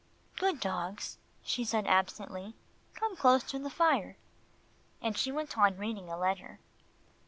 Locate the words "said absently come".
1.63-3.15